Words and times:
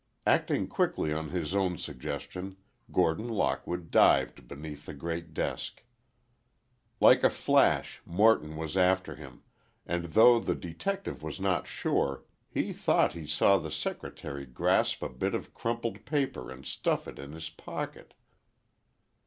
Acting 0.25 0.65
quickly 0.67 1.13
on 1.13 1.29
his 1.29 1.53
own 1.53 1.77
suggestion, 1.77 2.57
Gordon 2.91 3.29
Lockwood 3.29 3.91
dived 3.91 4.47
beneath 4.47 4.87
the 4.87 4.95
great 4.95 5.31
desk. 5.31 5.83
Like 6.99 7.23
a 7.23 7.29
flash, 7.29 8.01
Morton 8.03 8.55
was 8.55 8.75
after 8.75 9.13
him, 9.15 9.43
and 9.85 10.05
though 10.05 10.39
the 10.39 10.55
detective 10.55 11.21
was 11.21 11.39
not 11.39 11.67
sure, 11.67 12.25
he 12.49 12.73
thought 12.73 13.13
he 13.13 13.27
saw 13.27 13.59
the 13.59 13.69
secretary 13.69 14.47
grasp 14.47 15.03
a 15.03 15.07
bit 15.09 15.35
of 15.35 15.53
crumpled 15.53 16.03
paper 16.03 16.49
and 16.49 16.65
stuff 16.65 17.07
it 17.07 17.19
in 17.19 17.33
his 17.33 17.51
pocket. 17.51 18.15